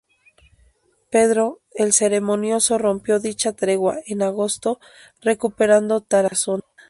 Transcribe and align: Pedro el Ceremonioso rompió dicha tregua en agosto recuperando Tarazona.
Pedro 1.11 1.61
el 1.75 1.93
Ceremonioso 1.93 2.79
rompió 2.79 3.19
dicha 3.19 3.53
tregua 3.53 3.99
en 4.07 4.23
agosto 4.23 4.79
recuperando 5.21 6.01
Tarazona. 6.01 6.63